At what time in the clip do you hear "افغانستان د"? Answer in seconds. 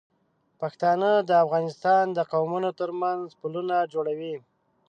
1.43-2.19